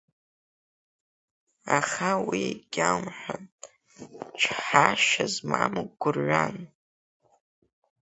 [1.79, 3.43] Аха уи егьаумҳәан,
[4.39, 6.57] чҳашьа змам гәырҩан.